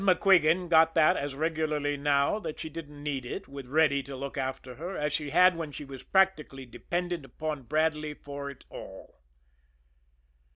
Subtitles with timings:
[0.03, 4.35] MacQuigan got that as regularly now that she didn't need it with Reddy to look
[4.35, 9.21] after her as she had when she was practically dependent upon Bradley for it all.